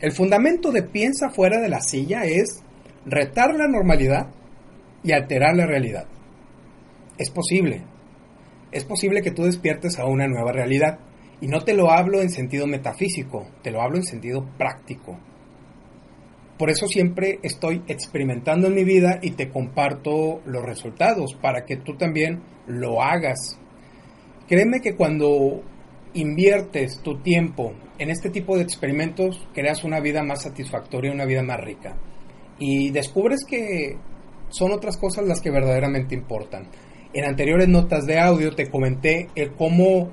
[0.00, 2.62] El fundamento de piensa fuera de la silla es
[3.04, 4.28] retar la normalidad
[5.02, 6.06] y alterar la realidad.
[7.18, 7.82] Es posible.
[8.72, 10.98] Es posible que tú despiertes a una nueva realidad.
[11.42, 15.18] Y no te lo hablo en sentido metafísico, te lo hablo en sentido práctico.
[16.58, 21.76] Por eso siempre estoy experimentando en mi vida y te comparto los resultados para que
[21.76, 23.58] tú también lo hagas.
[24.46, 25.62] Créeme que cuando
[26.14, 31.42] inviertes tu tiempo en este tipo de experimentos, creas una vida más satisfactoria, una vida
[31.42, 31.96] más rica.
[32.58, 33.96] Y descubres que
[34.48, 36.68] son otras cosas las que verdaderamente importan.
[37.12, 40.08] En anteriores notas de audio te comenté el cómo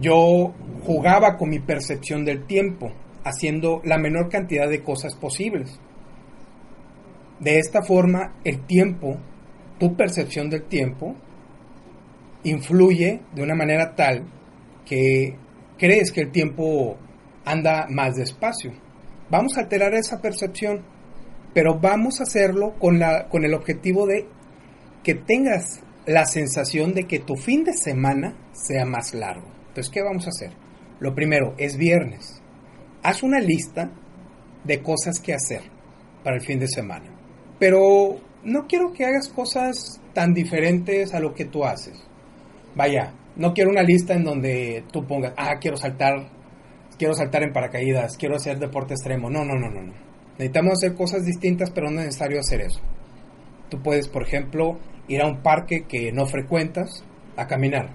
[0.00, 2.92] yo jugaba con mi percepción del tiempo,
[3.24, 5.80] haciendo la menor cantidad de cosas posibles.
[7.40, 9.16] De esta forma, el tiempo,
[9.78, 11.14] tu percepción del tiempo,
[12.44, 14.24] influye de una manera tal
[14.88, 15.36] que
[15.76, 16.96] crees que el tiempo
[17.44, 18.72] anda más despacio.
[19.30, 20.82] Vamos a alterar esa percepción,
[21.54, 24.26] pero vamos a hacerlo con, la, con el objetivo de
[25.02, 29.46] que tengas la sensación de que tu fin de semana sea más largo.
[29.68, 30.52] Entonces, ¿qué vamos a hacer?
[31.00, 32.42] Lo primero, es viernes.
[33.02, 33.90] Haz una lista
[34.64, 35.62] de cosas que hacer
[36.24, 37.14] para el fin de semana.
[37.58, 41.98] Pero no quiero que hagas cosas tan diferentes a lo que tú haces.
[42.74, 46.28] Vaya, no quiero una lista en donde tú pongas, ah, quiero saltar,
[46.98, 49.30] quiero saltar en paracaídas, quiero hacer deporte extremo.
[49.30, 49.92] No, no, no, no, no.
[50.32, 52.80] Necesitamos hacer cosas distintas, pero no es necesario hacer eso.
[53.70, 57.04] Tú puedes, por ejemplo, ir a un parque que no frecuentas
[57.36, 57.94] a caminar.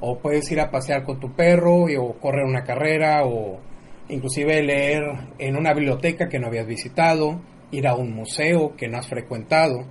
[0.00, 3.60] O puedes ir a pasear con tu perro o correr una carrera o
[4.08, 5.02] inclusive leer
[5.38, 9.84] en una biblioteca que no habías visitado, ir a un museo que no has frecuentado.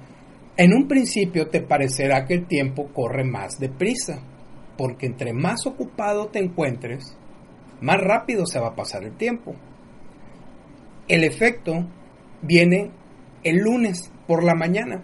[0.58, 4.22] En un principio te parecerá que el tiempo corre más deprisa,
[4.80, 7.14] porque entre más ocupado te encuentres,
[7.82, 9.54] más rápido se va a pasar el tiempo.
[11.10, 11.86] El efecto
[12.42, 12.90] viene
[13.44, 15.04] el lunes por la mañana.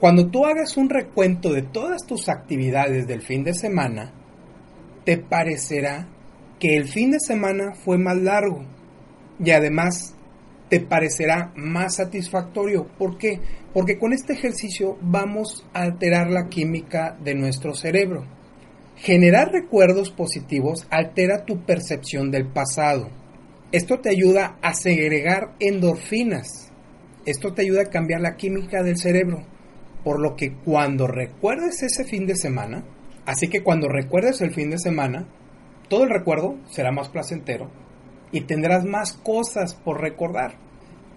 [0.00, 4.12] Cuando tú hagas un recuento de todas tus actividades del fin de semana,
[5.04, 6.08] te parecerá
[6.58, 8.64] que el fin de semana fue más largo
[9.38, 10.16] y además
[10.68, 12.88] te parecerá más satisfactorio.
[12.98, 13.38] ¿Por qué?
[13.72, 18.41] Porque con este ejercicio vamos a alterar la química de nuestro cerebro.
[19.02, 23.10] Generar recuerdos positivos altera tu percepción del pasado.
[23.72, 26.70] Esto te ayuda a segregar endorfinas.
[27.26, 29.44] Esto te ayuda a cambiar la química del cerebro.
[30.04, 32.84] Por lo que cuando recuerdes ese fin de semana,
[33.26, 35.26] así que cuando recuerdes el fin de semana,
[35.88, 37.72] todo el recuerdo será más placentero
[38.30, 40.54] y tendrás más cosas por recordar.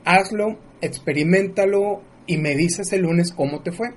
[0.06, 3.90] Hazlo, experimentalo y me dices el lunes cómo te fue.